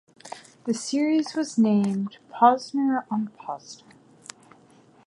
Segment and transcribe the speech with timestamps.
[0.65, 3.83] The series was titled Posner on Posner.